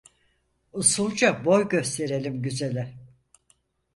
Usulca 0.73 1.45
boy 1.45 1.67
gösterelim 1.69 2.41
güzele. 2.41 2.93